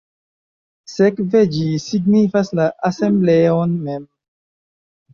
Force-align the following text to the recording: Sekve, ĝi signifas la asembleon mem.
Sekve, 0.93 1.43
ĝi 1.57 1.67
signifas 1.85 2.51
la 2.63 2.69
asembleon 2.93 3.81
mem. 3.89 4.13